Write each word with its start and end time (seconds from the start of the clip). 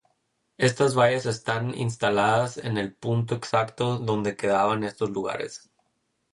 Estas 0.57 0.95
vallas 0.97 1.27
están 1.27 1.77
instaladas 1.77 2.57
en 2.57 2.79
el 2.79 2.91
punto 2.91 3.35
exacto 3.35 3.99
donde 3.99 4.35
quedaban 4.35 4.83
estos 4.83 5.11
lugares. 5.11 5.69